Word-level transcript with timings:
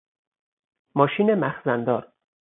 ماشین 0.95 1.33
مخزن 1.35 1.83
دار 1.83 2.13